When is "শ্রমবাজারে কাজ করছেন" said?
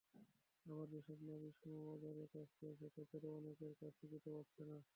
1.57-2.89